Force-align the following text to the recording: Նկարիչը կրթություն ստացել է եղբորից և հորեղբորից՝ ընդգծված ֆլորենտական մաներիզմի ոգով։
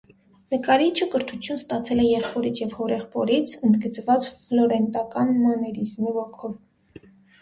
Նկարիչը 0.53 1.07
կրթություն 1.15 1.59
ստացել 1.61 2.01
է 2.05 2.07
եղբորից 2.07 2.61
և 2.63 2.73
հորեղբորից՝ 2.79 3.53
ընդգծված 3.69 4.31
ֆլորենտական 4.39 5.33
մաներիզմի 5.45 6.17
ոգով։ 6.21 7.09